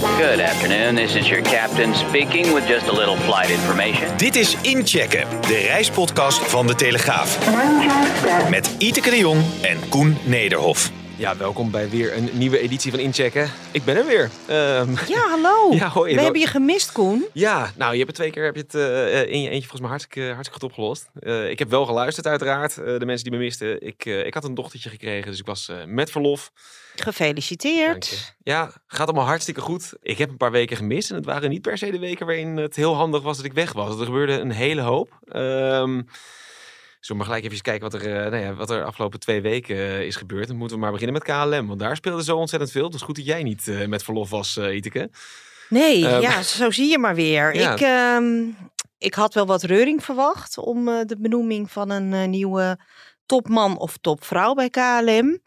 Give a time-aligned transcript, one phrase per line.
[0.00, 4.16] Good afternoon, this is your captain speaking with just a little flight information.
[4.16, 7.38] Dit is Inchecken, de reispodcast van De Telegraaf.
[8.50, 10.90] Met Iteke de Jong en Koen Nederhof.
[11.20, 13.50] Ja, welkom bij weer een nieuwe editie van Inchecken.
[13.72, 14.30] Ik ben er weer.
[14.46, 15.72] Ehm, Ja, hallo.
[15.74, 16.14] Ja, hoi.
[16.14, 17.24] We hebben je gemist, Koen.
[17.32, 19.80] ja, nou, je hebt het twee keer heb je het, eh, in je eentje volgens
[19.80, 21.08] mij hartstikke, hartstikke goed opgelost.
[21.20, 23.86] Eh, ik heb wel geluisterd uiteraard, eh, de mensen die me misten.
[23.86, 26.52] Ik, eh, ik had een dochtertje gekregen, dus ik was eh, met verlof.
[26.96, 28.34] Gefeliciteerd.
[28.42, 29.92] Ja, gaat allemaal hartstikke goed.
[30.02, 32.56] Ik heb een paar weken gemist en het waren niet per se de weken waarin
[32.56, 33.98] het heel handig was dat ik weg was.
[33.98, 35.18] Er gebeurde een hele hoop.
[35.28, 36.00] Ehm
[37.00, 39.40] Zullen we maar gelijk even kijken wat er, eh, nou ja, wat er afgelopen twee
[39.40, 40.46] weken eh, is gebeurd.
[40.48, 42.84] Dan moeten we maar beginnen met KLM, want daar speelde zo ontzettend veel.
[42.84, 45.10] Het is goed dat jij niet eh, met verlof was, Iteke.
[45.68, 47.54] Nee, Ehm, ja, zo zie je maar weer.
[47.54, 47.72] Ja.
[47.72, 48.44] Ik, ehm,
[48.98, 52.78] ik had wel wat reuring verwacht om de benoeming van een nieuwe
[53.26, 55.40] topman of topvrouw bij KLM.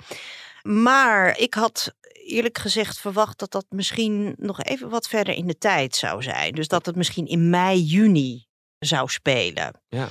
[0.61, 1.93] Maar ik had
[2.25, 6.53] eerlijk gezegd verwacht dat dat misschien nog even wat verder in de tijd zou zijn.
[6.53, 8.45] Dus dat het misschien in mei, juni
[8.85, 9.81] zou spelen.
[9.89, 10.07] Ja.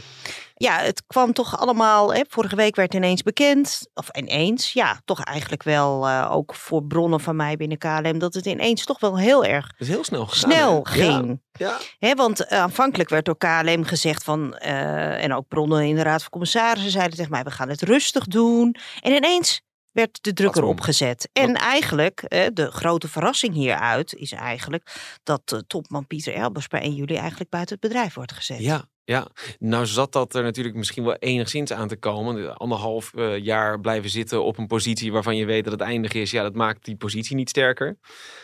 [0.54, 2.14] Ja, het kwam toch allemaal.
[2.14, 3.88] Hè, vorige week werd ineens bekend.
[3.94, 8.18] Of ineens, ja, toch eigenlijk wel eh, ook voor bronnen van mij binnen KLM.
[8.18, 10.50] Dat het ineens toch wel heel erg Het is heel snel gegaan.
[10.50, 10.90] snel hè?
[10.90, 11.42] Ging.
[11.52, 11.78] Ja.
[11.98, 14.54] Hè, want eh, aanvankelijk werd door KLM gezegd van.
[14.56, 17.82] eh, en ook bronnen in de Raad van Commissarissen zeiden tegen mij: we gaan het
[17.82, 18.76] rustig doen.
[19.00, 19.60] En ineens
[19.92, 21.28] werd de druk erop gezet.
[21.32, 26.94] En eigenlijk, de grote verrassing hieruit is eigenlijk dat eh, topman Pieter Elbers per 1
[26.94, 28.58] juli eigenlijk buiten het bedrijf wordt gezet.
[28.58, 29.26] Ja, ja.
[29.58, 32.56] Nou zat dat er natuurlijk misschien wel enigszins aan te komen.
[32.56, 36.30] Anderhalf eh, jaar blijven zitten op een positie waarvan je weet dat het eindig is.
[36.30, 37.98] Ja, dat maakt die positie niet sterker.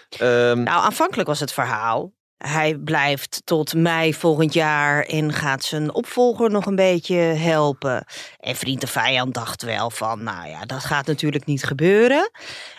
[0.08, 2.12] Ehm, Nou, aanvankelijk was het verhaal.
[2.38, 8.04] Hij blijft tot mei volgend jaar en gaat zijn opvolger nog een beetje helpen.
[8.38, 12.30] En vriend de vijand dacht wel van, nou ja, dat gaat natuurlijk niet gebeuren.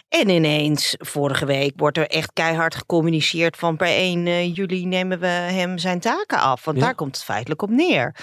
[0.09, 5.19] En ineens, vorige week, wordt er echt keihard gecommuniceerd van per 1 eh, juli nemen
[5.19, 6.65] we hem zijn taken af.
[6.65, 6.83] Want Ja.
[6.83, 8.15] daar komt het feitelijk op neer.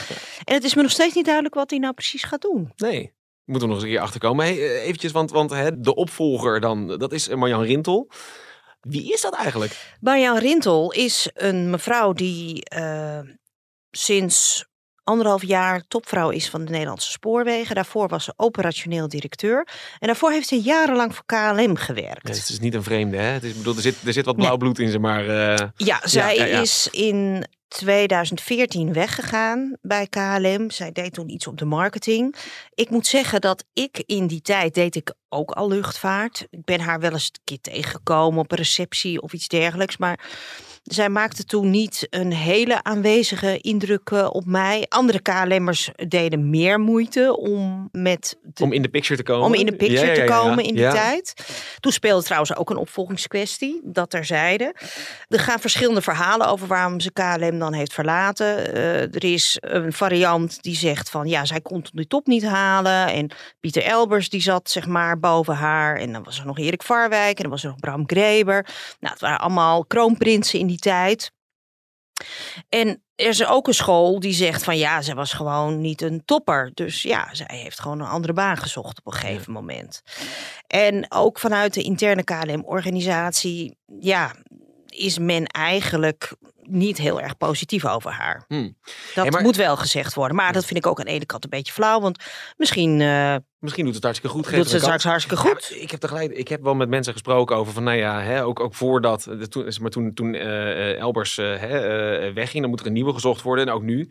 [0.45, 2.73] En het is me nog steeds niet duidelijk wat hij nou precies gaat doen.
[2.77, 3.15] nee,
[3.45, 4.45] moeten we nog eens een keer achterkomen.
[4.45, 8.11] Hey, eh, eventjes, want, want hè, de opvolger dan, dat is Marjan Rintel.
[8.89, 9.95] Wie is dat eigenlijk?
[10.01, 13.19] Marjan Rintel is een mevrouw die eh,
[13.91, 14.65] sinds
[15.05, 17.75] anderhalf jaar topvrouw is van de Nederlandse Spoorwegen.
[17.75, 19.69] Daarvoor was ze operationeel directeur.
[19.99, 22.29] En daarvoor heeft ze jarenlang voor KLM gewerkt.
[22.29, 23.23] Ja, het is niet een vreemde, hè?
[23.31, 24.45] Het is, bedoel, er, zit, er zit wat Nee.
[24.45, 25.29] blauw bloed in ze, maar...
[25.29, 26.61] eh, Ja, zij ja, ja.
[26.61, 30.71] is in 2014 weggegaan bij KLM.
[30.71, 32.35] Zij deed toen iets op de marketing.
[32.75, 36.47] Ik moet zeggen dat ik in die tijd deed ik ook al luchtvaart.
[36.51, 39.97] Ik ben haar wel eens een keer tegengekomen op een receptie of iets dergelijks.
[39.97, 40.21] Maar
[40.87, 44.87] zij maakte toen niet een hele aanwezige indruk eh, op mij.
[44.89, 49.47] Andere KLM'ers deden meer moeite om met de om in de picture te komen.
[49.47, 50.41] om in de picture Ja, te ja.
[50.41, 51.35] komen in die tijd.
[51.81, 54.75] Toen speelde trouwens ook een opvolgingskwestie, dat terzijde.
[55.29, 58.75] Er gaan verschillende verhalen over waarom ze KLM dan heeft verlaten.
[58.75, 63.07] Eh, er is een variant die zegt van ja, zij kon de top niet halen.
[63.07, 63.31] En
[63.61, 65.97] Pieter Elbers die zat zeg maar boven haar.
[65.97, 68.67] En dan was er nog Erik Varwijk en dan was er nog Bram Greber.
[69.01, 71.33] Nou, het waren allemaal kroonprinsen in die tijd.
[72.69, 76.25] En er is ook een school die zegt van ja, zij was gewoon niet een
[76.25, 76.71] topper.
[76.75, 80.03] Dus ja, zij heeft gewoon een andere baan gezocht op een gegeven moment.
[80.67, 84.35] En ook vanuit de interne KLM-organisatie, ja,
[84.89, 86.35] is men eigenlijk
[86.69, 88.45] niet heel erg positief over haar.
[88.49, 88.77] Hmm.
[89.15, 90.37] Dat Hey, maar- moet wel gezegd worden.
[90.37, 92.01] Maar dat vind ik ook aan de ene kant een beetje flauw.
[92.01, 92.25] Want
[92.57, 94.51] misschien eh Misschien doet het hartstikke goed.
[94.51, 95.05] doet straks kans.
[95.05, 95.67] hartstikke goed.
[95.75, 98.45] Ja, ik heb tegelijk, ik heb wel met mensen gesproken over van, nou ja, hè,
[98.45, 102.71] ook, ook voordat, toen, zeg maar toen, toen eh, eh, Elbers eh, eh, wegging, dan
[102.71, 103.67] moet er een nieuwe gezocht worden.
[103.67, 104.09] En ook nu.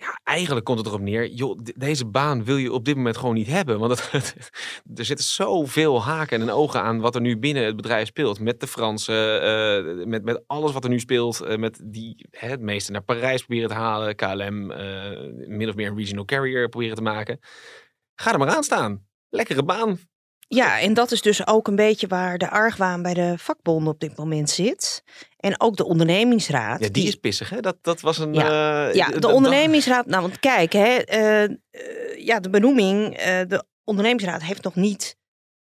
[0.00, 3.16] Ja, eigenlijk komt het erop neer, joh, de- deze baan wil je op dit moment
[3.16, 3.78] gewoon niet hebben.
[3.78, 4.10] Want
[4.94, 8.40] er zitten zoveel haken en ogen aan wat er nu binnen het bedrijf speelt.
[8.40, 11.40] Met de Fransen, eh, met, met alles wat er nu speelt.
[11.40, 14.16] eh, met die hè, het meeste naar Parijs proberen te halen.
[14.16, 15.10] KLM, eh,
[15.46, 17.38] min of meer een regional carrier proberen te maken.
[18.14, 19.06] Ga er maar aan staan.
[19.28, 19.98] Lekkere baan.
[20.54, 24.00] Ja, en dat is dus ook een beetje waar de argwaan bij de vakbonden op
[24.00, 25.02] dit moment zit.
[25.36, 26.80] En ook de ondernemingsraad.
[26.80, 27.60] Ja, die is pissig, hè?
[27.60, 28.34] Dat, dat was een...
[28.34, 28.88] Ja.
[28.88, 30.06] eh, Ja, de ondernemingsraad.
[30.06, 31.50] Nou, want kijk, hè, eh, eh,
[32.16, 33.16] ja, de benoeming.
[33.48, 35.16] de ondernemingsraad heeft nog niet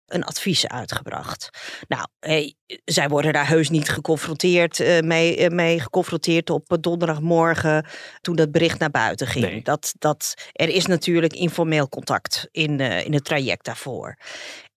[0.07, 1.49] een advies uitgebracht.
[1.87, 2.55] Nou, hey,
[2.85, 7.85] zij worden daar heus niet geconfronteerd, uh, mee, uh, mee geconfronteerd op donderdagmorgen
[8.21, 9.45] toen dat bericht naar buiten ging.
[9.45, 9.61] Nee.
[9.61, 14.17] Dat, dat, er is natuurlijk informeel contact in, uh, in het traject daarvoor.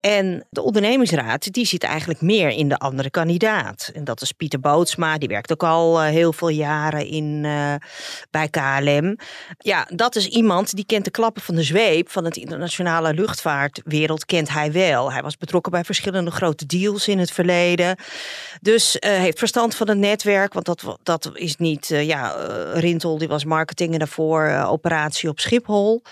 [0.06, 3.90] En de ondernemingsraad die zit eigenlijk meer in de andere kandidaat.
[3.94, 7.74] En dat is Pieter Bootsma, die werkt ook al uh, heel veel jaren in, uh,
[8.30, 9.18] bij KLM.
[9.58, 14.24] Ja, dat is iemand die kent de klappen van de zweep van het internationale luchtvaartwereld,
[14.24, 15.12] kent hij wel.
[15.12, 17.96] Hij was betrokken bij verschillende grote deals in het verleden.
[18.60, 22.28] Dus uh, heeft verstand van het netwerk, want dat, dat is niet, ja,
[22.72, 26.02] Rintel die was marketing en daarvoor operatie op Schiphol.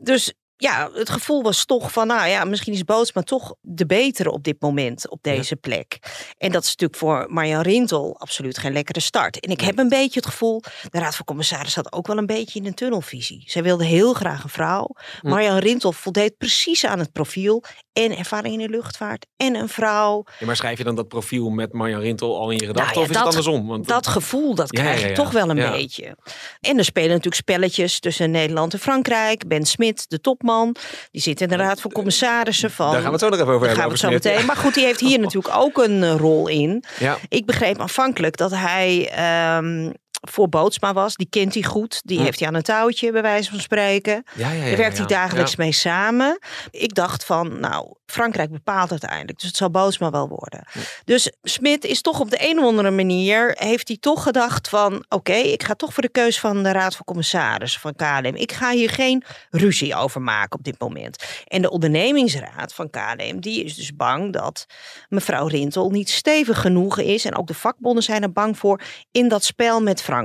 [0.00, 4.30] Dus ja, het gevoel was toch van, nou ja, misschien is Bootsma toch de betere
[4.30, 5.60] op dit moment op deze ja.
[5.60, 5.98] plek.
[6.38, 9.40] En dat is natuurlijk voor Marjan Rintel absoluut geen lekkere start.
[9.40, 9.66] En ik nee.
[9.66, 12.66] heb een beetje het gevoel, de Raad van Commissaris zat ook wel een beetje in
[12.66, 13.42] een tunnelvisie.
[13.46, 14.90] Zij wilde heel graag een vrouw.
[15.20, 15.28] Hm.
[15.28, 17.62] Marjan Rintel voldeed precies aan het profiel
[17.96, 20.24] en ervaring in de luchtvaart en een vrouw.
[20.38, 22.94] Ja, maar schrijf je dan dat profiel met Marjan Rintel al in je gedachten nou
[22.94, 23.66] ja, of is dat, het andersom?
[23.66, 26.16] Want dat gevoel, dat ja, krijg je toch wel een beetje.
[26.60, 29.48] En er spelen natuurlijk spelletjes tussen Nederland en Frankrijk.
[29.48, 30.76] Ben Smit, de topman,
[31.10, 32.90] die zit in de Raad van Commissarissen van...
[32.92, 33.76] Daar gaan we het zo nog even over hebben.
[33.76, 34.46] gaan we het zo meteen.
[34.46, 36.84] Maar goed, die heeft hier natuurlijk ook een rol in.
[36.98, 37.18] Ja.
[37.28, 39.10] Ik begreep aanvankelijk dat hij...
[39.58, 39.92] Um,
[40.30, 41.16] voor Bootsma was.
[41.16, 42.00] Die kent hij goed.
[42.04, 42.24] Die Ja.
[42.24, 44.24] heeft hij aan een touwtje, bij wijze van spreken.
[44.34, 46.38] Ja, ja, ja, Daar werkt hij dagelijks mee samen.
[46.70, 49.38] Ik dacht van, nou, Frankrijk bepaalt uiteindelijk.
[49.38, 50.64] Dus het zal Bootsma wel worden.
[51.04, 53.54] Dus Smit is toch op de een of andere manier...
[53.58, 55.04] heeft hij toch gedacht van...
[55.08, 58.34] oké, ik ga toch voor de keus van de Raad van Commissarissen van KLM.
[58.34, 61.24] Ik ga hier geen ruzie over maken op dit moment.
[61.46, 63.40] En de ondernemingsraad van KLM...
[63.40, 64.66] die is dus bang dat
[65.08, 67.24] mevrouw Rintel niet stevig genoeg is...
[67.24, 68.80] en ook de vakbonden zijn er bang voor...
[69.10, 70.15] in dat spel met Frankrijk.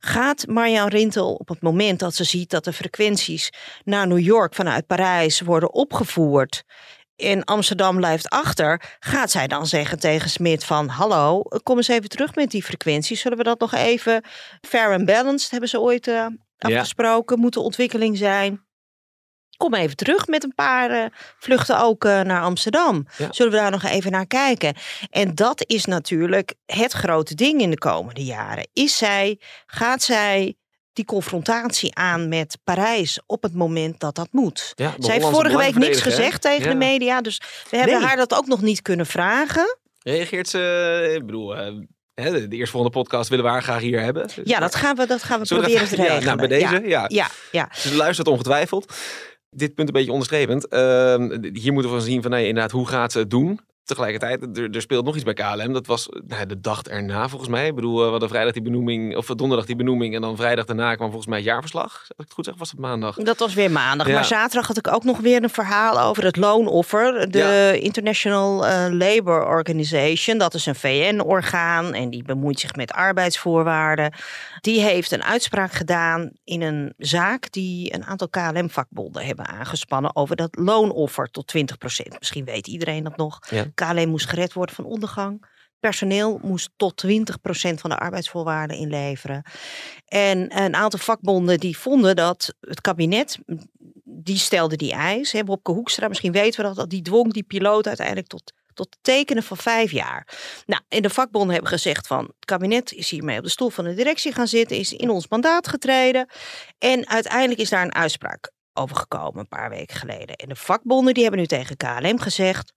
[0.00, 2.50] Gaat Marjan Rintel op het moment dat ze ziet...
[2.50, 3.52] dat de frequenties
[3.84, 6.64] naar New York vanuit Parijs worden opgevoerd
[7.22, 12.08] en Amsterdam blijft achter, gaat zij dan zeggen tegen Smit van hallo, kom eens even
[12.08, 13.20] terug met die frequenties.
[13.20, 14.24] Zullen we dat nog even
[14.60, 16.26] fair and balanced hebben ze ooit uh,
[16.58, 17.38] afgesproken?
[17.38, 18.64] Moet de ontwikkeling zijn?
[19.62, 21.04] Kom even terug met een paar uh,
[21.38, 23.06] vluchten ook uh, naar Amsterdam.
[23.16, 23.28] Ja.
[23.32, 24.74] Zullen we daar nog even naar kijken?
[25.10, 28.68] En dat is natuurlijk het grote ding in de komende jaren.
[28.72, 30.54] Is zij, gaat zij
[30.92, 34.72] die confrontatie aan met Parijs op het moment dat dat moet.
[34.74, 36.02] Ja, Zij heeft vorige week niks hè?
[36.10, 36.70] gezegd tegen Ja.
[36.70, 38.06] de media, dus we hebben Nee.
[38.06, 39.78] haar dat ook nog niet kunnen vragen.
[40.02, 41.72] Reageert ze, ik bedoel, eh,
[42.14, 44.22] hè, de, de eerstvolgende podcast willen we haar graag hier hebben.
[44.22, 46.24] Dus- Ja, dat gaan we, dat gaan we Zullen proberen te ja, regelen.
[46.24, 47.04] nou, bij deze, ja.
[47.08, 47.68] ja, ja.
[47.74, 48.94] Ze luistert ongetwijfeld.
[49.54, 50.68] Dit punt een beetje onderstrepend.
[50.68, 53.60] Ehm, hier moeten we van zien van, nee, inderdaad, hoe gaat ze het doen?
[53.84, 55.72] Tegelijkertijd, er, er speelt nog iets bij KLM.
[55.72, 57.66] Dat was nou, de dag erna volgens mij.
[57.66, 60.14] Ik bedoel, eh, we hadden vrijdag die benoeming, of donderdag die benoeming.
[60.14, 61.92] En dan vrijdag daarna kwam volgens mij het jaarverslag.
[61.92, 63.16] Als ik het goed zeg, was het maandag.
[63.16, 64.06] Dat was weer maandag.
[64.06, 64.14] Ja.
[64.14, 67.30] Maar zaterdag had ik ook nog weer een verhaal over het loonoffer.
[67.30, 70.38] De International eh, Labour Organization.
[70.38, 74.12] Dat is een VN-orgaan en die bemoeit zich met arbeidsvoorwaarden.
[74.60, 80.36] Die heeft een uitspraak gedaan in een zaak die een aantal KLM-vakbonden hebben aangespannen over
[80.36, 83.38] dat loonoffer tot 20% Misschien weet iedereen dat nog.
[83.50, 83.64] Ja.
[83.74, 85.50] KLM moest gered worden van ondergang.
[85.80, 87.10] Personeel moest tot 20%
[87.74, 89.42] van de arbeidsvoorwaarden inleveren.
[90.06, 93.38] En een aantal vakbonden die vonden dat het kabinet,
[94.04, 95.32] die stelde die eis.
[95.32, 98.96] Hè, Bobke Hoekstra, misschien weten we dat, dat die dwong die piloot uiteindelijk tot, tot
[99.00, 100.28] tekenen van vijf jaar.
[100.66, 103.84] Nou, en de vakbonden hebben gezegd van, het kabinet is hiermee op de stoel van
[103.84, 106.26] de directie gaan zitten, is in ons mandaat getreden.
[106.78, 110.36] En uiteindelijk is daar een uitspraak over gekomen een paar weken geleden.
[110.36, 112.72] En de vakbonden die hebben nu tegen KLM gezegd,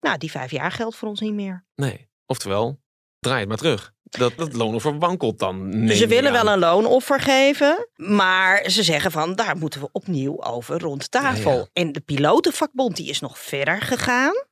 [0.00, 1.64] nou, die vijf jaar geldt voor ons niet meer.
[1.74, 2.08] Nee.
[2.26, 2.80] Oftewel,
[3.18, 3.92] draai het maar terug.
[4.02, 5.70] Dat, dat loonoffer wankelt dan.
[5.86, 6.44] Dus ze willen aan.
[6.44, 11.52] wel een loonoffer geven, maar ze zeggen van daar moeten we opnieuw over rond tafel.
[11.52, 11.68] Ja, ja.
[11.72, 14.44] En de pilotenvakbond die is nog verder gegaan,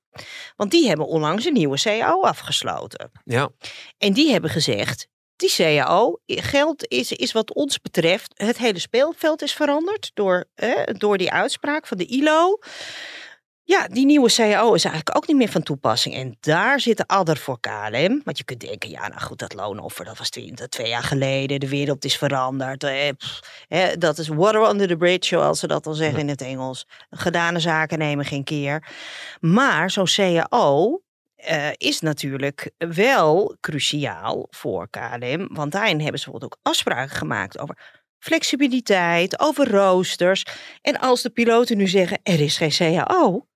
[0.56, 3.10] want die hebben onlangs een nieuwe CAO afgesloten.
[3.24, 3.50] Ja,
[3.98, 9.42] En die hebben gezegd, die CAO geld is, is wat ons betreft, het hele speelveld
[9.42, 12.58] is veranderd door, eh, door die uitspraak van de ILO.
[13.68, 16.14] Ja, die nieuwe CAO is eigenlijk ook niet meer van toepassing.
[16.14, 18.20] En daar zit de adder voor KLM.
[18.24, 21.60] Want je kunt denken, ja, nou goed, dat loonoffer, dat was twee, twee jaar geleden.
[21.60, 22.84] De wereld is veranderd.
[22.84, 23.40] Eh, pff,
[23.98, 26.86] dat is water under the bridge, zoals ze dat dan zeggen in het Engels.
[27.10, 28.88] Gedane zaken nemen geen keer.
[29.40, 31.00] Maar zo'n CAO
[31.36, 35.48] eh, is natuurlijk wel cruciaal voor KLM.
[35.52, 37.78] Want daarin hebben ze bijvoorbeeld ook afspraken gemaakt over
[38.18, 40.44] flexibiliteit, over roosters.
[40.80, 43.47] En als de piloten nu zeggen, er is geen CAO.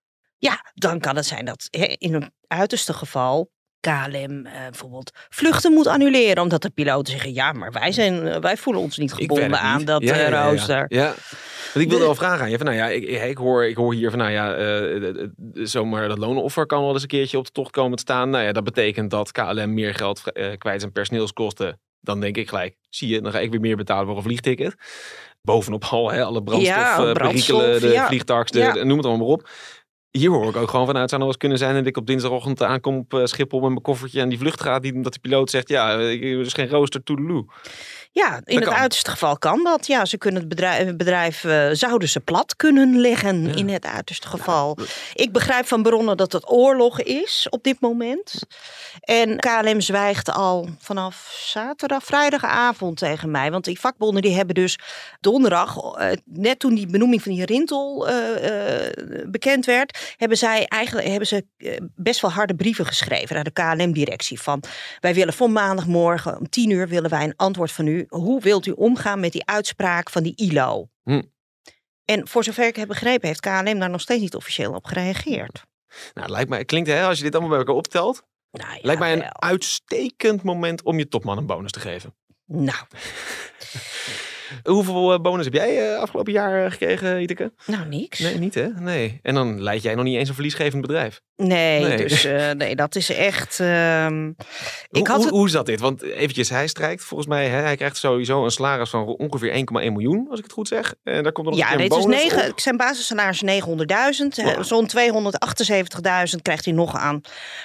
[0.43, 5.73] Ja, dan kan het zijn dat hè, in een uiterste geval KLM eh, bijvoorbeeld vluchten
[5.73, 6.43] moet annuleren.
[6.43, 9.85] Omdat de piloten zeggen, ja, maar wij, zijn, eh, wij voelen ons niet gebonden aan
[9.85, 10.51] dat Ja, eh, ja, ja, ja.
[10.51, 10.85] rooster.
[10.89, 11.05] Ja.
[11.73, 12.57] Want ik wilde wel vragen aan je.
[12.57, 16.67] Van, nou ja, ik, ik, hoor, ik hoor hier van, nou ja, zomaar dat loonoffer
[16.67, 18.31] kan wel eens een keertje op de tocht komen te staan.
[18.31, 20.23] Nou ja, dat betekent dat KLM meer geld
[20.59, 21.81] kwijt aan personeelskosten.
[22.01, 24.75] Dan denk ik gelijk, zie je, dan ga ik weer meer betalen voor een vliegticket.
[25.43, 28.07] Bovenop al hè, alle brandstof, Ja, brandstof, perikelen, de ja.
[28.07, 28.73] vliegtuigs, de, Ja.
[28.73, 29.49] de- noem het allemaal maar op.
[30.19, 32.63] Hier hoor ik ook gewoon vanuit, zou nog eens kunnen zijn dat ik op dinsdagochtend
[32.63, 34.83] aankom op eh, Schiphol met mijn koffertje en die vlucht gaat.
[34.83, 37.45] Die, omdat de piloot zegt, ja, eh, er is geen rooster, toedeloe.
[38.15, 39.87] Ja, in het uiterste geval kan dat.
[39.87, 43.55] Ja, ze kunnen het bedrijf, eh, zouden ze plat kunnen leggen Ja.
[43.55, 44.79] in het uiterste geval.
[45.15, 48.39] Ik begrijp van bronnen dat het oorlog is op dit moment.
[49.01, 53.51] En KLM zwijgt al vanaf zaterdag, vrijdagavond tegen mij.
[53.51, 54.79] Want die vakbonden die hebben dus
[55.21, 58.91] donderdag, eh, net toen die benoeming van die Rintel eh,
[59.27, 61.45] bekend werd, hebben zij eigenlijk hebben ze
[61.97, 64.41] best wel harde brieven geschreven naar de KLM-directie.
[64.41, 64.63] Van
[65.01, 68.02] wij willen voor maandagmorgen om tien uur willen wij een antwoord van u.
[68.09, 70.89] Hoe wilt u omgaan met die uitspraak van die ILO?
[71.03, 71.23] Hm.
[72.05, 75.65] En voor zover ik heb begrepen, heeft KLM daar nog steeds niet officieel op gereageerd.
[76.15, 78.79] Nou, lijkt mij, het klinkt hè, als je dit allemaal bij elkaar optelt, Nou, ja,
[78.83, 79.41] lijkt mij een wel.
[79.41, 82.15] uitstekend moment om je topman een bonus te geven.
[82.47, 82.79] Nou,
[84.65, 87.53] Hoeveel eh, bonus heb jij eh, afgelopen jaar eh, gekregen, Iteke?
[87.67, 88.19] nou niks.
[88.19, 88.69] Nee, niet hè?
[88.79, 89.19] Nee.
[89.23, 91.21] En dan leid jij nog niet eens een verliesgevend bedrijf.
[91.37, 91.97] Nee, Nee.
[91.97, 92.23] dus
[92.57, 93.61] nee, dat is echt.
[93.61, 94.37] ehm, ik
[94.91, 95.35] hoe, had hoe, het.
[95.35, 95.81] hoe is dat dit?
[95.81, 99.93] Want eventjes, hij strijkt volgens mij, hè, hij krijgt sowieso een salaris van ongeveer 1,1
[99.93, 100.95] miljoen, als ik het goed zeg.
[101.05, 102.61] En daar komt er nog Ja, een is bonus negen, op.
[102.61, 104.39] zijn basissalaris 900.000.
[104.39, 104.65] Eh, Wow.
[104.65, 107.21] Zo'n 278.000 krijgt hij nog aan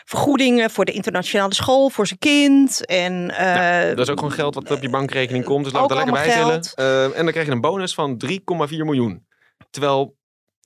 [0.05, 2.85] vergoedingen voor de internationale school, voor zijn kind.
[2.85, 5.91] En, eh, Dat is ook gewoon geld wat op je bankrekening komt, dus laat het
[5.91, 6.61] er lekker bij tellen.
[6.77, 7.11] Geld.
[7.13, 9.27] Eh, en dan krijg je een bonus van 3,4 miljoen.
[9.69, 10.15] Terwijl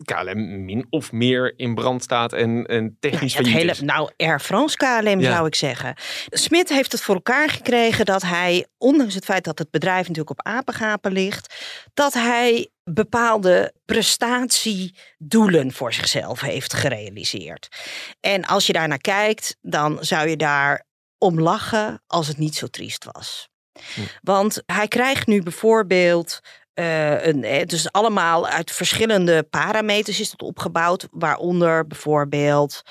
[0.05, 3.81] KLM min of meer in brand staat en, en technisch het failliet hele, is.
[3.81, 5.31] nou, Air France KLM Ja.
[5.31, 5.93] zou ik zeggen.
[6.29, 10.29] Smit heeft het voor elkaar gekregen dat hij, ondanks het feit dat het bedrijf natuurlijk
[10.29, 11.55] op apengapen ligt,
[11.93, 17.67] dat hij bepaalde prestatiedoelen voor zichzelf heeft gerealiseerd.
[18.19, 20.85] En als je daar naar kijkt, dan zou je daar
[21.17, 23.49] om lachen als het niet zo triest was.
[24.21, 26.39] Want hij krijgt nu bijvoorbeeld
[26.73, 31.07] eh, een, eh, dus allemaal uit verschillende parameters is het opgebouwd.
[31.11, 32.81] Waaronder bijvoorbeeld,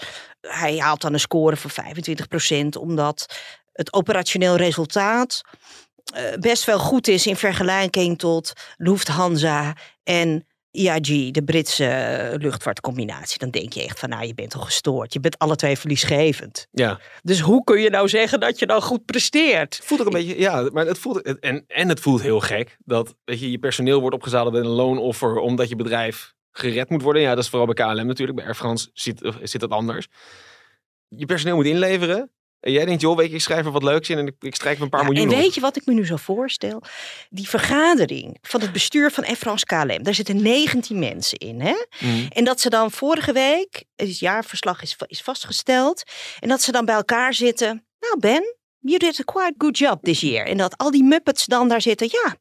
[0.40, 3.38] hij haalt dan een score van 25%, omdat
[3.72, 5.42] het operationeel resultaat
[6.14, 13.38] eh, best wel goed is in vergelijking tot Lufthansa en IAG, de Britse eh, luchtvaartcombinatie.
[13.38, 15.12] Dan denk je echt van, nou, je bent toch gestoord.
[15.12, 16.66] Je bent alle twee verliesgevend.
[16.70, 19.76] Ja, Dus hoe kun je nou zeggen dat je dan goed presteert?
[19.76, 22.76] het voelt ook een beetje, ja, maar het voelt, en, en het voelt heel gek
[22.84, 27.02] dat weet je, je personeel wordt opgezadeld met een loonoffer omdat je bedrijf gered moet
[27.02, 27.22] worden.
[27.22, 28.38] Ja, dat is vooral bij KLM natuurlijk.
[28.38, 30.06] Bij Air France zit, zit het anders.
[31.08, 32.30] Je personeel moet inleveren.
[32.60, 34.54] En jij denkt, joh, weet je, ik schrijf er wat leuks in en ik, ik
[34.54, 35.40] strijk er een paar Ja, miljoen en op.
[35.40, 36.82] weet je wat ik me nu zo voorstel?
[37.30, 40.02] Die vergadering van het bestuur van Air France KLM.
[40.02, 41.60] Daar zitten 19 mensen in.
[41.60, 41.74] Hè?
[42.00, 42.26] Mhm.
[42.28, 46.02] En dat ze dan vorige week, het jaarverslag is, is vastgesteld.
[46.40, 47.86] En dat ze dan bij elkaar zitten.
[48.00, 50.46] Nou Ben, you did a quite good job this year.
[50.46, 52.08] En dat al die muppets dan daar zitten.
[52.10, 52.36] Ja,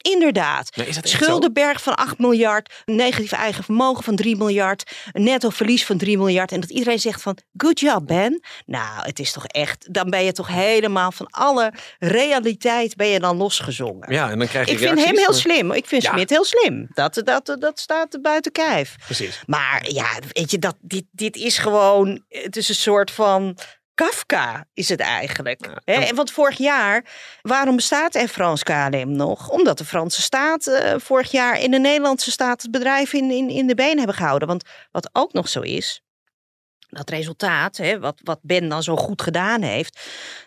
[0.00, 0.76] inderdaad.
[0.76, 0.88] Nee?
[1.02, 6.16] Schuldenberg van 8 miljard, negatief eigen vermogen van 3 miljard, een netto verlies van 3
[6.18, 6.52] miljard.
[6.52, 8.40] En dat iedereen zegt van, good job Ben.
[8.66, 13.20] Nou, het is toch echt, dan ben je toch helemaal van alle realiteit ben je
[13.20, 14.12] dan losgezongen.
[14.12, 15.72] Ja, en dan krijg je Ik vind hem heel maar- slim.
[15.72, 16.12] Ik vind Ja.
[16.12, 16.86] Smit heel slim.
[16.94, 18.94] Dat, dat, dat staat buiten kijf.
[19.04, 19.42] Precies.
[19.46, 23.56] Maar ja, weet je, dat, dit, dit is gewoon, het is een soort van
[24.04, 25.64] Kafka is het eigenlijk.
[25.66, 25.92] Ja, Hè?
[26.00, 27.04] en- En want vorig jaar,
[27.42, 29.48] waarom bestaat Air France KLM nog?
[29.48, 33.48] Omdat de Franse staat eh, vorig jaar in de Nederlandse staat het bedrijf in, in,
[33.50, 34.48] in de been hebben gehouden.
[34.48, 36.02] Want wat ook nog zo is,
[36.90, 40.00] dat resultaat, hè, wat, wat Ben dan zo goed gedaan heeft,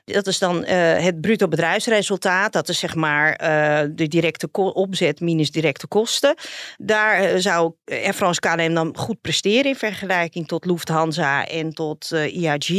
[0.05, 2.53] dat is dan eh, het bruto bedrijfsresultaat.
[2.53, 6.35] Dat is zeg maar eh, de directe opzet minus directe kosten.
[6.77, 12.11] Daar eh, zou Air France KLM dan goed presteren in vergelijking tot Lufthansa en tot
[12.11, 12.69] IAG.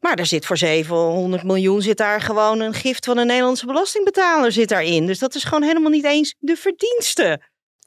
[0.00, 4.52] Maar daar zit voor 700 miljoen zit daar gewoon een gift van een Nederlandse belastingbetaler
[4.52, 5.06] zit daarin.
[5.06, 7.40] Dus dat is gewoon helemaal niet eens de verdienste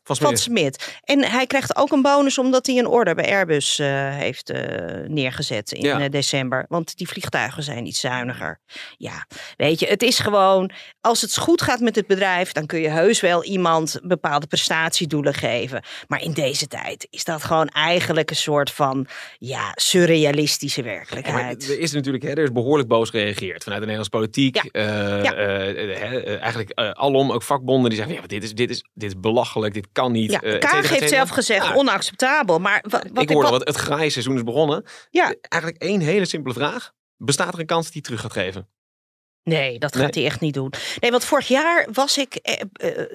[0.07, 0.97] Van van Smit.
[1.03, 4.61] En hij krijgt ook een bonus omdat hij een order bij Airbus eh, heeft eh,
[5.07, 5.99] neergezet in Ja.
[5.99, 6.65] eh, december.
[6.69, 8.59] Want die vliegtuigen zijn iets zuiniger.
[8.97, 9.25] Ja,
[9.57, 10.71] weet je, het is gewoon,
[11.01, 15.33] als het goed gaat met het bedrijf, dan kun je heus wel iemand bepaalde prestatiedoelen
[15.33, 15.83] geven.
[16.07, 21.69] Maar in deze tijd is dat gewoon eigenlijk een soort van, ja, surrealistische Ja, werkelijkheid.
[21.69, 24.55] er is natuurlijk, hè, er is behoorlijk boos gereageerd vanuit de Nederlandse politiek.
[24.71, 25.23] Ja.
[26.39, 29.87] Eigenlijk alom, ook vakbonden, die zeggen: ja, dit, is, dit, is, dit is belachelijk, dit
[30.01, 30.31] kan niet.
[30.31, 32.59] ja, eh, heeft zelf gezegd Ja, onacceptabel.
[32.59, 34.83] Maar wa- wat ik hoorde dat het graaiseizoen is begonnen.
[35.09, 35.33] Ja.
[35.41, 36.91] Eigenlijk één hele simpele vraag.
[37.17, 38.67] Bestaat er een kans dat hij terug gaat geven?
[39.43, 40.03] Nee, dat Nee.
[40.03, 40.73] gaat hij echt niet doen.
[40.99, 43.05] Nee, want vorig jaar was ik, eh, eh,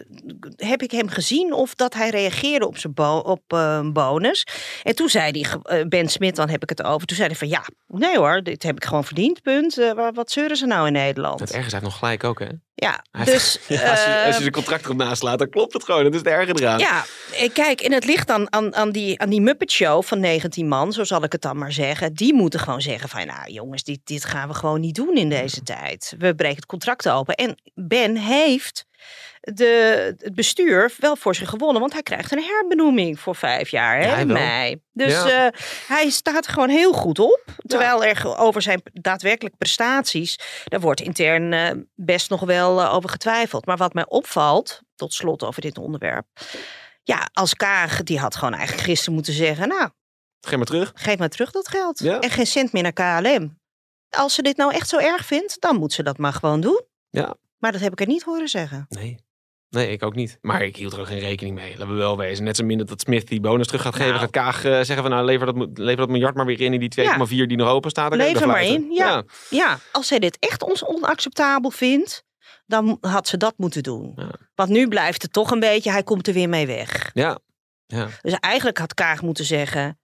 [0.57, 4.47] heb ik hem gezien of dat hij reageerde op zijn bo op, eh, bonus.
[4.83, 7.07] En toen zei hij, eh, Ben Smit, dan heb ik het over.
[7.07, 9.79] Toen zei hij van ja, nee hoor, dit heb ik gewoon verdiend, punt.
[9.79, 11.41] Eh, wa- wat zeuren ze nou in Nederland?
[11.41, 12.49] Het ergens heeft nog gelijk ook, hè?
[12.75, 13.59] Ja, dus...
[13.69, 16.03] ja, als, je, als je eh, zijn contract erop naslaat, dan klopt het gewoon.
[16.03, 16.79] Dat is het erge eraan.
[16.79, 20.21] Ja, eh, kijk, en het ligt dan aan, aan, die, aan die Muppet Show van
[20.21, 22.15] 19 man, zo zal ik het dan maar zeggen.
[22.15, 25.29] Die moeten gewoon zeggen van, nou jongens, dit, dit gaan we gewoon niet doen in
[25.29, 26.15] deze tijd.
[26.19, 27.35] We breken het contract open.
[27.35, 28.87] En Ben heeft
[29.55, 33.97] de, het bestuur wel voor zich gewonnen, want hij krijgt een herbenoeming voor vijf jaar
[34.01, 34.81] hè, Ja, in mei.
[34.93, 35.47] Dus Ja.
[35.47, 35.59] eh,
[35.89, 37.45] hij staat er gewoon heel goed op.
[37.67, 43.11] Terwijl er over zijn daadwerkelijke prestaties, daar wordt intern eh, best nog wel eh, over
[43.11, 43.67] getwijfeld.
[43.67, 46.27] Maar wat mij opvalt, tot slot over dit onderwerp.
[47.03, 49.89] Ja, als Kaag, die had gewoon eigenlijk gisteren moeten zeggen, nou,
[50.41, 50.93] Geef maar terug.
[50.95, 51.99] geef maar terug dat geld.
[51.99, 52.21] Ja.
[52.21, 53.59] En geen cent meer naar KLM.
[54.11, 56.83] Als ze dit nou echt zo erg vindt, dan moet ze dat maar gewoon doen.
[57.11, 57.35] Ja.
[57.59, 58.87] Maar dat heb ik er niet horen zeggen.
[58.89, 59.19] Nee.
[59.73, 60.39] Nee, ik ook niet.
[60.41, 61.71] Maar ik hield er ook geen rekening mee.
[61.71, 62.45] Laten we wel wezen.
[62.45, 64.09] Net zo min dat Smith die bonus terug gaat geven.
[64.09, 64.21] Nou.
[64.21, 66.73] Gaat Kaag eh, zeggen van nou lever dat, lever dat miljard maar weer in.
[66.73, 68.15] in die 2,4 die nog open staat.
[68.15, 69.23] Lever er maar in, ja.
[69.51, 72.25] Ja, als zij dit echt ons onacceptabel vindt,
[72.67, 74.13] dan had ze dat moeten doen.
[74.17, 74.31] Ja.
[74.55, 77.11] Want nu blijft het toch een beetje, hij komt er weer mee weg.
[77.15, 77.39] Ja.
[77.87, 78.09] ja.
[78.23, 79.99] Dus eigenlijk had Kaag moeten zeggen,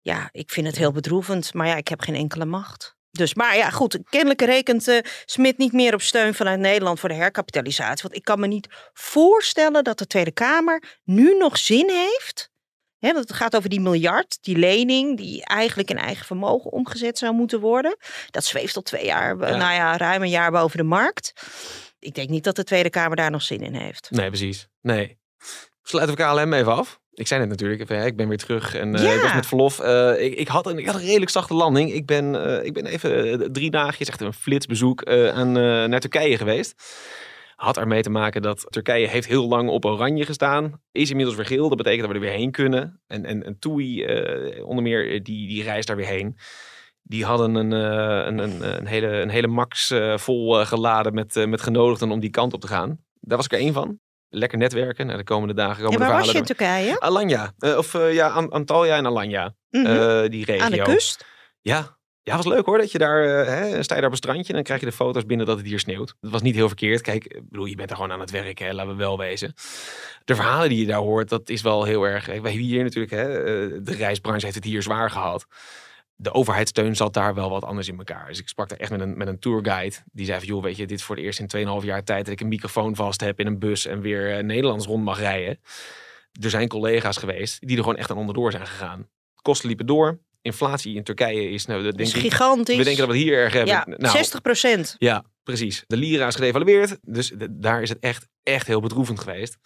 [0.00, 2.98] ja, ik vind het heel bedroevend, maar ja, ik heb geen enkele macht.
[3.10, 7.08] Dus, maar ja, goed, kennelijk rekent eh, Smit niet meer op steun vanuit Nederland voor
[7.08, 8.02] de herkapitalisatie.
[8.02, 12.50] Want ik kan me niet voorstellen dat de Tweede Kamer nu nog zin heeft.
[12.98, 17.18] Hè, want het gaat over die miljard, die lening, die eigenlijk in eigen vermogen omgezet
[17.18, 17.96] zou moeten worden.
[18.30, 19.56] Dat zweeft al twee jaar, Ja.
[19.56, 21.32] nou ja, ruim een jaar boven de markt.
[21.98, 24.10] Ik denk niet dat de Tweede Kamer daar nog zin in heeft.
[24.10, 24.68] Nee, precies.
[24.80, 25.18] Nee.
[25.82, 26.99] Sluiten we KLM even af.
[27.14, 29.12] Ik zei net natuurlijk, even, ik ben weer terug en Ja.
[29.12, 29.80] ik was met verlof.
[29.80, 31.92] Eh, ik, ik, had een, ik had een redelijk zachte landing.
[31.92, 36.82] Ik ben, eh, ik ben even drie dagjes, echt een flitsbezoek aan, naar Turkije geweest.
[37.56, 40.80] Had ermee te maken dat Turkije heeft heel lang op oranje gestaan.
[40.92, 41.68] Is inmiddels weer geel.
[41.68, 43.00] Dat betekent dat we er weer heen kunnen.
[43.06, 46.36] En, en, en eh, onder meer, die, die reist daar weer heen.
[47.02, 52.10] Die hadden een, een, een, een, hele, een hele max vol geladen met, met genodigden
[52.10, 52.98] om die kant op te gaan.
[53.20, 53.98] Daar was ik er één van.
[54.30, 55.06] Lekker netwerken.
[55.06, 56.44] Nou, de komende dagen komen En de waar was je in.
[56.44, 57.00] Turkije?
[57.00, 57.52] Alanya.
[57.58, 59.54] Eh, of eh, ja, An- Antalya en Alanya.
[59.70, 59.86] Mhm.
[59.86, 60.64] Eh, die regio.
[60.64, 61.24] Aan de kust?
[61.60, 61.98] Ja.
[62.22, 62.78] Ja, was leuk hoor.
[62.78, 64.92] Dat je daar, hè, sta je daar op een strandje en dan krijg je de
[64.92, 66.14] foto's binnen dat het hier sneeuwt.
[66.20, 67.00] Dat was niet heel verkeerd.
[67.00, 69.54] Kijk, ik bedoel, je bent er gewoon aan het werk, hè, laten we wel wezen.
[70.24, 72.26] De verhalen die je daar hoort, dat is wel heel erg.
[72.40, 73.26] Wij hier natuurlijk, hè,
[73.82, 75.46] de reisbranche heeft het hier zwaar gehad.
[76.22, 78.26] De overheidssteun zat daar wel wat anders in elkaar.
[78.28, 79.96] Dus ik sprak daar echt met een, met een tourguide.
[80.12, 82.24] Die zei van, joh, weet je, dit is voor het eerst in 2,5 jaar tijd
[82.24, 85.18] dat ik een microfoon vast heb in een bus en weer eh, Nederlands rond mag
[85.18, 85.60] rijden.
[86.42, 89.08] Er zijn collega's geweest die er gewoon echt aan onderdoor zijn gegaan.
[89.42, 90.18] Kosten liepen door.
[90.42, 92.76] Inflatie in Turkije is, nou, dat is ik, gigantisch.
[92.76, 93.74] we denken dat we het hier erg hebben.
[93.74, 94.94] ja, Nou, 60 procent.
[94.98, 95.84] ja, precies.
[95.86, 96.98] De lira is gedevalueerd.
[97.02, 99.58] Dus de- daar is het echt, echt heel bedroevend geweest.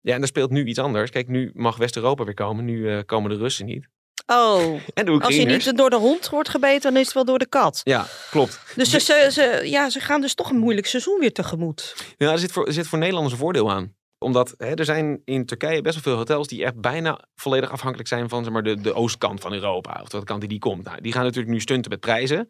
[0.00, 1.10] Ja, en er speelt nu iets anders.
[1.10, 2.64] Kijk, nu mag West-Europa weer komen.
[2.64, 3.88] Nu eh, komen de Russen niet.
[4.26, 4.80] Oh,
[5.22, 7.80] als je niet door de hond wordt gebeten, dan is het wel door de kat.
[7.84, 8.60] Ja, klopt.
[8.74, 11.94] Dus ze, ze, ze- ja, ze gaan dus toch een moeilijk seizoen weer tegemoet.
[12.16, 13.94] Ja, er zit voor, er zit voor Nederlanders een voordeel aan.
[14.18, 18.08] Omdat hè, er zijn in Turkije best wel veel hotels die echt bijna volledig afhankelijk
[18.08, 20.00] zijn van zeg maar, de, de oostkant van Europa.
[20.02, 20.84] Of de kant die die komt.
[20.84, 22.48] Nou, die gaan natuurlijk nu stunten met prijzen.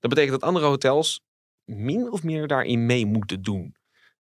[0.00, 1.20] Dat betekent dat andere hotels
[1.64, 3.74] min of meer daarin mee moeten doen.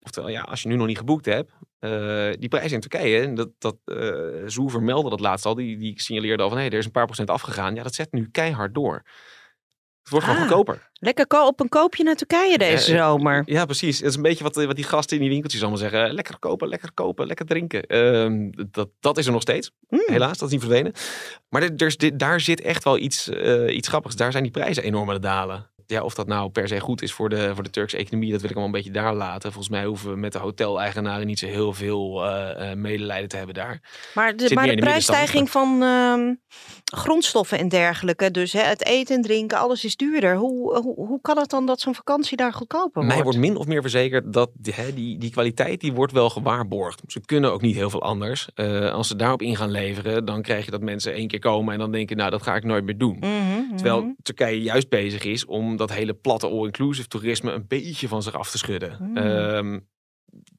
[0.04, 3.50] Oftewel, ja, als je nu nog niet geboekt hebt, eh, die prijzen in Turkije, dat,
[3.58, 4.08] dat eh
[4.46, 7.06] Zoe vermeldde dat laatst al, die, die signaleerde al van hé, er is een paar
[7.06, 7.76] procent afgegaan.
[7.76, 9.02] Ja, dat zet nu keihard door.
[10.02, 10.48] Het wordt gewoon Ah.
[10.48, 10.90] goedkoper.
[10.94, 13.42] Lekker ko- op een koopje naar Turkije deze Eh, zomer.
[13.46, 13.98] Ja, precies.
[14.00, 16.14] Het is een beetje wat, wat die gasten in die winkeltjes allemaal zeggen.
[16.14, 17.84] Lekker kopen, lekker kopen, lekker drinken.
[17.84, 19.72] Ehm, dat, dat is er nog steeds.
[19.90, 20.04] Mm.
[20.06, 20.94] Helaas, dat is niet verdwenen.
[21.50, 23.30] Maar er, er daar zit echt wel iets,
[23.68, 24.16] iets grappigs.
[24.16, 25.72] Daar zijn die prijzen enorm aan het dalen.
[25.88, 28.42] Ja, of dat nou per se goed is voor de, voor de Turkse economie, dat
[28.42, 29.52] wil ik allemaal een beetje daar laten.
[29.52, 33.38] Volgens mij hoeven we met de hoteleigenaren niet zo heel veel eh, eh, medelijden te
[33.38, 33.82] hebben daar.
[34.14, 36.34] Maar de, maar prijsstijging van ehm,
[36.86, 40.36] grondstoffen en dergelijke, dus hè, het eten en drinken, alles is duurder.
[40.36, 43.08] Hoe, hoe, hoe kan het dan dat zo'n vakantie daar goedkoper wordt?
[43.10, 46.30] Mij wordt min of meer verzekerd dat die, hè, die, die kwaliteit die wordt wel
[46.30, 47.02] gewaarborgd.
[47.08, 48.48] Ze kunnen ook niet heel veel anders.
[48.56, 51.74] Eh, als ze daarop in gaan leveren, dan krijg je dat mensen één keer komen
[51.74, 53.18] en dan denken, nou dat ga ik nooit meer doen.
[53.20, 54.12] Mhm, Terwijl mhm.
[54.22, 58.52] Turkije juist bezig is om dat hele platte all-inclusive toerisme een beetje van zich af
[58.52, 58.98] te schudden.
[59.00, 59.18] Mm.
[59.18, 59.80] Ehm,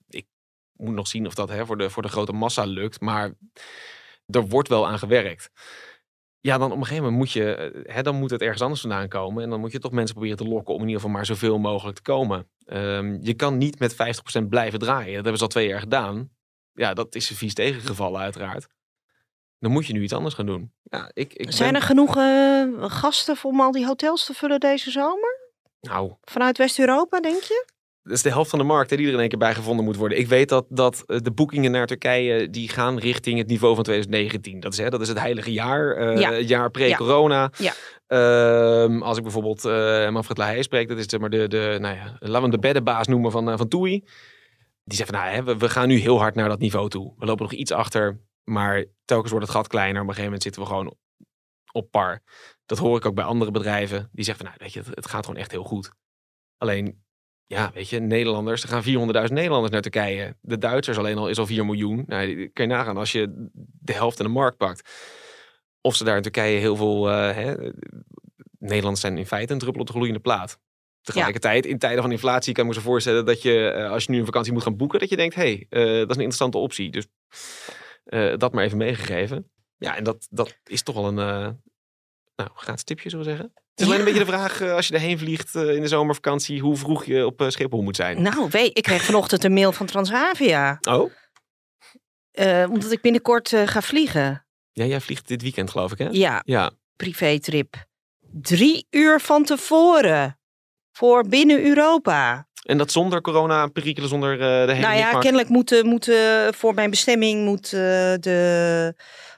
[0.09, 0.27] ik
[0.73, 3.33] moet nog zien of dat hè, voor, de, voor de grote massa lukt, maar
[4.27, 5.51] er wordt wel aan gewerkt.
[6.41, 8.81] Ja, dan op een gegeven moment moet je, eh, hè, dan moet het ergens anders
[8.81, 9.43] vandaan komen.
[9.43, 11.59] En dan moet je toch mensen proberen te lokken om in ieder geval maar zoveel
[11.59, 12.49] mogelijk te komen.
[12.65, 15.15] Ehm, je kan niet met 50% blijven draaien.
[15.15, 16.31] Dat hebben ze al twee jaar gedaan.
[16.73, 18.67] Ja, dat is vies tegengevallen uiteraard.
[19.65, 20.73] Dan moet je nu iets anders gaan doen.
[20.83, 24.61] Ja, ik, ik Zijn ben- er genoeg eh, gasten om al die hotels te vullen
[24.61, 25.43] deze zomer?
[25.81, 27.73] Nou, Vanuit West-Europa, denk je?
[28.03, 29.85] dat is de helft van de markt hè, die er in één keer bij gevonden
[29.85, 30.19] moet worden.
[30.19, 33.85] Ik weet dat, dat eh, de boekingen naar Turkije, die gaan richting het niveau van
[33.85, 34.61] 2019.
[34.61, 36.33] Dat is, hè, dat is het heilige jaar, eh, Ja.
[36.33, 37.51] het jaar pre-corona.
[37.59, 37.73] Ja.
[38.07, 41.95] Ehm, als ik bijvoorbeeld uh, Manfred Lahey spreek, dat is zeg maar de, de, nou
[41.97, 44.05] ja, laten we hem de beddenbaas noemen van, eh, van TUI.
[44.85, 47.13] Die zegt van, nou, hè, we, we gaan nu heel hard naar dat niveau toe.
[47.19, 50.03] We lopen nog iets achter, maar telkens wordt het gat kleiner.
[50.03, 50.97] Op een gegeven moment zitten we gewoon
[51.73, 52.23] op par.
[52.67, 54.09] Dat hoor ik ook bij andere bedrijven.
[54.13, 55.93] Die zeggen van, nou, weet je, het, gaat gewoon echt heel goed.
[56.57, 57.05] Alleen,
[57.47, 60.37] ja, weet je, Nederlanders, er gaan 400.000 Nederlanders naar Turkije.
[60.41, 62.05] De Duitsers alleen al is al 4 miljoen.
[62.07, 63.49] Nou, kun je nagaan als je
[63.81, 64.91] de helft in de markt pakt.
[65.81, 67.11] Of ze daar in Turkije heel veel...
[67.11, 67.55] eh, hè,
[68.59, 70.59] Nederlanders zijn in feite een druppel op de gloeiende plaat.
[71.05, 74.13] Tegelijkertijd, in tijden van inflatie kan ik me zo voorstellen dat je, eh, als je
[74.13, 76.23] nu een vakantie moet gaan boeken, dat je denkt, hé, hey, eh, dat is een
[76.23, 76.91] interessante optie.
[76.91, 77.07] Dus
[78.05, 79.51] eh, dat maar even meegegeven.
[79.79, 81.49] Ja, en dat, dat is toch wel een, eh
[82.37, 83.53] nou, gratis tipje, zullen we zeggen.
[83.55, 86.61] Het is alleen een beetje de vraag, eh, als je erheen vliegt in de zomervakantie,
[86.61, 88.23] hoe vroeg je op Schiphol moet zijn.
[88.23, 90.79] Nou, weet, ik kreeg vanochtend een mail van Transavia.
[90.89, 91.13] Oh?
[92.71, 94.47] omdat ik binnenkort ga vliegen.
[94.73, 96.09] Ja, jij vliegt dit weekend, geloof ik, hè?
[96.11, 96.71] Ja, Ja.
[96.97, 97.85] privétrip.
[98.33, 100.39] Drie uur van tevoren.
[100.93, 102.49] Voor binnen Europa.
[102.65, 106.91] En dat zonder corona-perikelen, zonder eh, de hele nou ja, kennelijk moeten moeten voor mijn
[106.91, 107.81] bestemming moet eh,
[108.21, 108.95] de,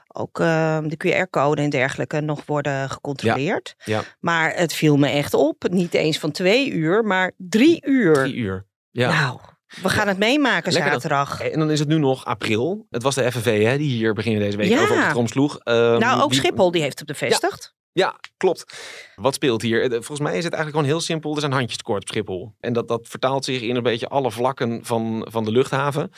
[0.07, 3.75] ook eh, de QR-code en dergelijke nog worden gecontroleerd.
[3.83, 4.01] Ja.
[4.19, 5.63] Maar het viel me echt op.
[5.69, 8.13] Niet eens van twee uur, maar drie uur.
[8.13, 8.65] Drie uur.
[8.91, 9.21] Ja.
[9.21, 9.39] Nou,
[9.81, 11.01] we gaan het meemaken Lekker dan.
[11.01, 11.41] zaterdag.
[11.41, 12.85] En dan is het nu nog april.
[12.89, 14.81] Het was de FNV hè, die hier begin deze week Ja.
[14.81, 15.57] over op de trom sloeg.
[15.59, 17.75] Ehm, nou, ook die- Schiphol die heeft het bevestigd.
[17.97, 18.77] Ja, klopt.
[19.15, 19.81] Wat speelt hier?
[19.83, 21.33] Eh, Volgens mij is het eigenlijk gewoon heel simpel.
[21.33, 22.53] Er zijn handjes tekort op Schiphol.
[22.59, 26.11] En dat, dat vertaalt zich in een beetje alle vlakken van, van de luchthaven.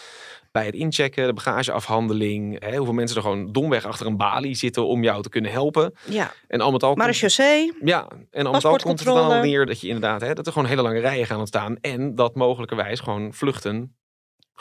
[0.52, 2.64] Bij het inchecken, de bagageafhandeling.
[2.66, 5.94] Hè, hoeveel mensen er gewoon domweg achter een balie zitten om jou te kunnen helpen.
[6.06, 6.96] Ja, En al met al...
[6.96, 7.74] maar de chaussee.
[7.84, 10.22] Ja, en al met al komt het er dan neer dat je inderdaad...
[10.22, 11.78] Hè, dat er gewoon hele lange rijen gaan ontstaan.
[11.82, 13.99] En dat mogelijkerwijs gewoon vluchten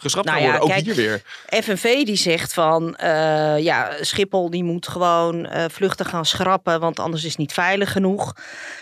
[0.01, 0.77] geschrapt Nou gaan ja, worden.
[0.77, 1.63] Ook kijk, hier weer.
[1.63, 6.99] FNV die zegt van eh, ja, Schiphol die moet gewoon eh, vluchten gaan schrappen, want
[6.99, 8.33] anders is het niet veilig genoeg.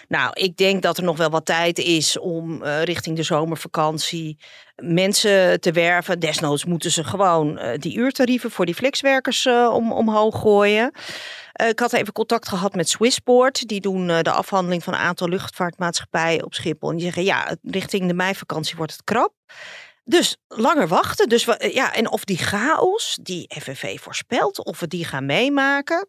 [0.08, 4.38] Nou, ik denk dat er nog wel wat tijd is om eh, richting de zomervakantie
[4.76, 6.20] mensen te werven.
[6.20, 10.90] Desnoods moeten ze gewoon die uurtarieven voor die flexwerkers om, omhoog gooien.
[11.68, 13.68] Ik had even contact gehad met Swissport.
[13.68, 16.90] Die doen de afhandeling van een aantal luchtvaartmaatschappijen op Schiphol.
[16.90, 19.32] En die zeggen ja, richting de meivakantie wordt het krap.
[20.08, 21.28] Dus langer wachten.
[21.28, 26.08] Dus we, ja, en of die chaos die FNV voorspelt, of we die gaan meemaken.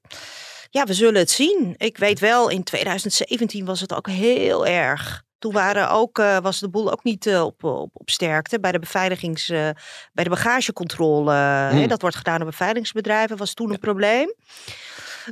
[0.69, 1.73] Ja, we zullen het zien.
[1.77, 5.23] Ik weet wel, in 2017 was het ook heel erg.
[5.39, 8.59] Toen waren ook, eh, was de boel ook niet eh, op, op, op sterkte.
[8.59, 9.69] Bij de beveiligings, eh,
[10.13, 11.87] bij de bagagecontrole, hè, Hmm.
[11.87, 14.33] dat wordt gedaan door beveiligingsbedrijven, was toen een probleem.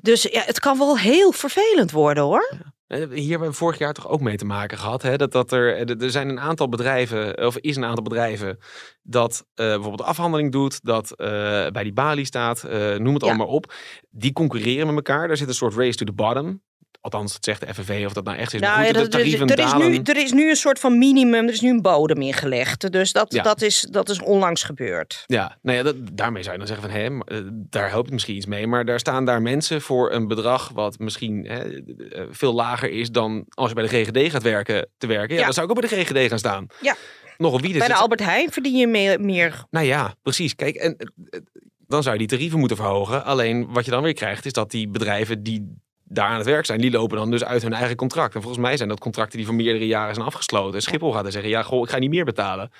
[0.01, 2.49] Dus ja, het kan wel heel vervelend worden hoor.
[2.51, 5.01] Eh, Hier hebben we vorig jaar toch ook mee te maken gehad.
[5.01, 5.17] Hè?
[5.17, 8.57] Dat, dat er, er er zijn een aantal bedrijven, of is een aantal bedrijven,
[9.01, 11.27] dat eh, bijvoorbeeld afhandeling doet, dat eh,
[11.71, 13.27] bij die balie staat, eh, noem het Ja.
[13.29, 13.73] allemaal op.
[14.09, 15.27] Die concurreren met elkaar.
[15.27, 16.61] Daar zit een soort race to the bottom.
[17.05, 18.59] Althans, dat zegt de FNV of dat nou echt is.
[18.61, 19.89] Nou, ja, dat- er, is- tarieven er, is dalen.
[19.91, 22.91] nu, er is nu een soort van minimum, er is nu een bodem ingelegd.
[22.91, 23.43] Dus dat, Ja.
[23.43, 25.23] dat, is, dat is onlangs gebeurd.
[25.25, 28.13] Ja, nou ja, dat, daarmee zou je dan zeggen van, hé, eh, daar helpt het
[28.13, 28.67] misschien iets mee.
[28.67, 33.11] Maar daar staan daar mensen voor een bedrag wat misschien hè, eh, veel lager is
[33.11, 35.33] dan als je bij de GGD gaat werken, te werken.
[35.33, 35.43] Ja, Ja.
[35.45, 36.67] dan zou ik ook bij de GGD gaan staan.
[36.81, 36.95] Ja.
[37.37, 37.69] Nogal wie.
[37.69, 39.21] dus Bij de het- Albert Heijn verdien je meer.
[39.21, 40.55] meer Nou ja, precies.
[40.55, 41.39] Kijk, en eh,
[41.87, 43.23] dan zou je die tarieven moeten verhogen.
[43.25, 45.75] Alleen wat je dan weer krijgt, is dat die bedrijven die
[46.07, 48.35] daar aan het werk zijn, die lopen dan dus uit hun eigen contract.
[48.35, 50.81] En volgens mij zijn dat contracten die voor meerdere jaren zijn afgesloten.
[50.81, 52.71] Schiphol gaat dan zeggen, ja, goh, ik ga niet meer betalen.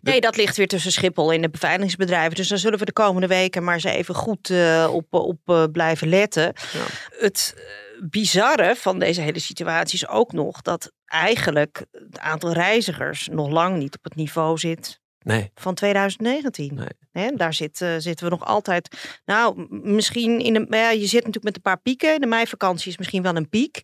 [0.00, 2.34] nee, dat ligt weer tussen Schiphol en de beveiligingsbedrijven.
[2.34, 5.64] Dus daar zullen we de komende weken maar eens even goed eh, op, op eh,
[5.72, 6.42] blijven letten.
[6.42, 6.84] Ja.
[7.18, 7.62] Het eh,
[8.08, 13.76] bizarre van deze hele situatie is ook nog dat eigenlijk het aantal reizigers nog lang
[13.76, 15.50] niet op het niveau zit Nee.
[15.54, 16.80] van 2019.
[17.12, 17.36] Nee.
[17.36, 18.96] Daar zit, eh, zitten we nog altijd.
[19.24, 20.66] Nou, misschien in de.
[20.68, 22.20] Ja, je zit natuurlijk met een paar pieken.
[22.20, 23.82] De meivakantie is misschien wel een piek.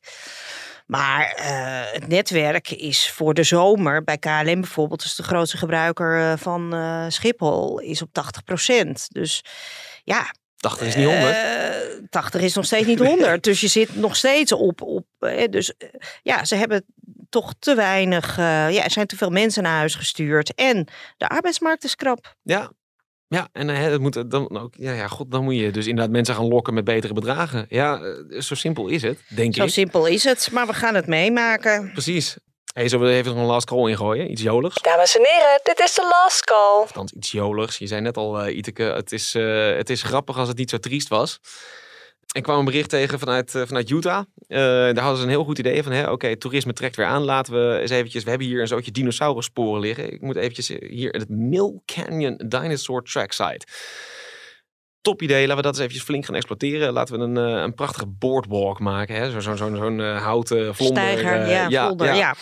[0.87, 6.20] Maar eh, het netwerk is voor de zomer bij KLM bijvoorbeeld, is de grootste gebruiker
[6.20, 6.75] eh, van
[7.09, 9.07] Schiphol, is op 80%.
[9.09, 9.44] Dus
[10.05, 11.35] ja, 80 is niet 100.
[11.35, 11.70] eh,
[12.11, 13.44] 80 is nog steeds niet 100.
[13.44, 14.83] dus je zit nog steeds op.
[14.83, 15.07] op
[15.51, 15.75] dus
[16.22, 16.85] ja, ze hebben
[17.29, 18.39] toch te weinig.
[18.39, 20.55] eh, ja, er zijn te veel mensen naar huis gestuurd.
[20.55, 20.87] En
[21.17, 22.35] de arbeidsmarkt is krap.
[22.43, 22.71] Ja.
[23.29, 26.12] Ja, en eh, het moet dan ook, ja, ja, god, dan moet je dus inderdaad
[26.12, 27.67] mensen gaan lokken met betere bedragen.
[27.69, 29.71] Ja, eh, zo simpel is het, denk Zo ik.
[29.71, 30.49] simpel is het.
[30.53, 31.91] Maar we gaan het meemaken.
[31.93, 32.37] Precies.
[32.73, 34.31] Hey, zullen we er even nog een last call ingooien?
[34.31, 34.83] Iets joligs?
[34.83, 36.81] Dames en heren, dit is de last call.
[36.81, 37.79] Althans, iets joligs.
[37.79, 40.71] Je zei net al, eh Iteke, het is, eh, het is grappig als het niet
[40.71, 41.39] zo triest was.
[42.37, 44.25] Ik kwam een bericht tegen vanuit, eh, vanuit Utah.
[44.49, 47.22] Eh, daar hadden ze een heel goed idee van, oké, toerisme trekt weer aan.
[47.22, 50.12] Laten we eens eventjes, we hebben hier een zootje dinosaurussporen liggen.
[50.12, 53.66] Ik moet eventjes hier het Mill Canyon Dinosaur Track Site.
[55.07, 56.92] Top idee, laten we dat eens eventjes flink gaan exploiteren.
[56.92, 59.14] Laten we een, eh, een prachtige boardwalk maken.
[59.14, 59.31] Hè?
[59.31, 61.03] Zo'n zo, zo, zo'n eh, houten vlonder.
[61.03, 62.35] Steiger, eh, ja, vlonder, ja.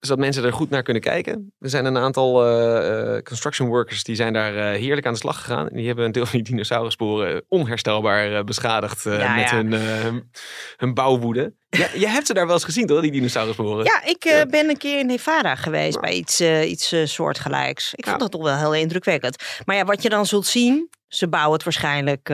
[0.00, 1.52] Zodat mensen er goed naar kunnen kijken.
[1.58, 5.18] Er zijn een aantal eh, eh, construction workers die zijn daar eh, heerlijk aan de
[5.18, 5.68] slag gegaan.
[5.68, 9.56] En die hebben een deel van die dinosaurussporen onherstelbaar beschadigd Ja, met ja.
[9.56, 10.30] Hun,
[10.76, 11.52] hun, bouwwoede.
[11.68, 13.00] Ja, je hebt ze daar wel eens gezien, toch?
[13.00, 13.84] Die dinosaurussporen.
[13.84, 17.94] Ja, ik ben een keer in Nevada geweest bij iets, iets soortgelijks.
[17.94, 19.42] Ik vond dat toch wel heel indrukwekkend.
[19.64, 22.28] Maar ja, wat je dan zult zien, ze bouwen het waarschijnlijk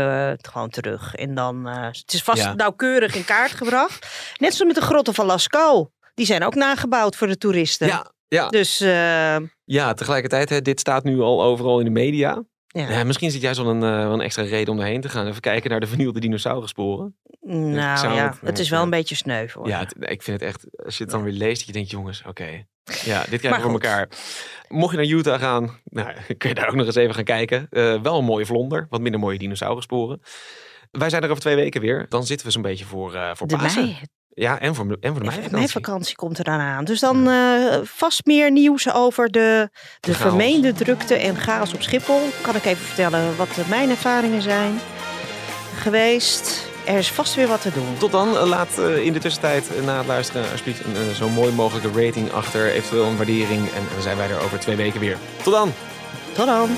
[0.50, 1.14] gewoon terug.
[1.14, 2.54] En dan, het is vast Ja.
[2.54, 4.06] nauwkeurig in kaart gebracht.
[4.38, 5.90] Net zoals met de grotten van Lascaux.
[6.14, 7.86] Die zijn ook nagebouwd voor de toeristen.
[7.86, 8.48] ja, ja.
[8.48, 12.44] Dus eh, ja tegelijkertijd, hè, dit staat nu al overal in de media.
[12.66, 12.88] ja.
[12.90, 15.26] Ja, misschien is het juist wel een, eh, een extra reden om erheen te gaan.
[15.26, 17.16] Even kijken naar de vernielde dinosaurussporen.
[17.40, 18.84] nou ja, het- het is wel ja.
[18.84, 21.32] een beetje sneu voor Ja, het- ik vind het echt, als je het dan weer
[21.32, 22.64] leest, dat je denkt, jongens, oké.
[23.04, 24.08] Ja, dit krijgen we voor elkaar.
[24.68, 27.66] Mocht je naar Utah gaan, nou, kun je daar ook nog eens even gaan kijken.
[27.70, 30.20] Eh, wel een mooie vlonder, wat minder mooie dinosaurussporen.
[30.90, 32.06] Wij zijn er over twee weken weer.
[32.08, 33.82] Dan zitten we zo'n beetje voor, eh voor De Pasen.
[33.84, 33.98] mei,
[34.34, 35.68] Ja, en voor, en voor de meivakantie.
[35.68, 36.84] vakantie komt eraan aan.
[36.84, 40.28] Dus dan eh, vast meer nieuws over de, de chaos.
[40.28, 42.20] vermeende drukte en chaos op Schiphol.
[42.40, 44.80] Kan ik even vertellen wat mijn ervaringen zijn
[45.76, 46.70] geweest.
[46.86, 47.96] Er is vast weer wat te doen.
[47.98, 51.52] Tot dan, laat eh, in de tussentijd eh, na het luisteren alsjeblieft een zo mooi
[51.52, 52.70] mogelijke rating achter.
[52.70, 53.60] Eventueel een waardering.
[53.60, 55.16] En dan zijn wij er over twee weken weer.
[55.42, 55.72] Tot dan!
[56.34, 56.68] Tot dan.